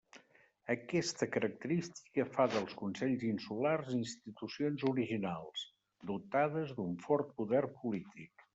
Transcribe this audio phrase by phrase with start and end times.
[0.73, 5.69] Aquesta característica fa dels consells insulars institucions originals,
[6.15, 8.47] dotades d'un fort poder polític.